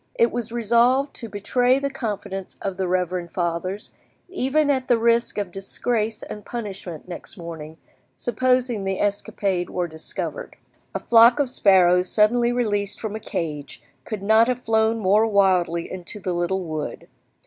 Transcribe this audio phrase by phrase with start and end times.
[0.15, 3.93] It was resolved to betray the confidence of the reverend fathers,
[4.29, 7.77] even at the risk of disgrace and punishment next morning,
[8.15, 10.55] supposing the escapade were discovered.
[10.95, 15.91] A flock of sparrows suddenly released from a cage could not have flown more wildly
[15.91, 17.07] into the little wood.